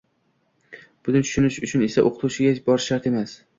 [1.09, 3.39] Buni tushunish uchun esa oʻqituvchiga borish shart emas.